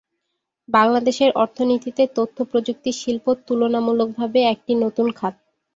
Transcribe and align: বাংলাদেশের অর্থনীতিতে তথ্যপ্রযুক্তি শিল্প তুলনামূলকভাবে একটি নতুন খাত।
বাংলাদেশের 0.69 1.31
অর্থনীতিতে 1.35 2.03
তথ্যপ্রযুক্তি 2.15 2.91
শিল্প 2.93 3.25
তুলনামূলকভাবে 3.47 4.39
একটি 4.53 4.73
নতুন 4.83 5.07
খাত। 5.11 5.35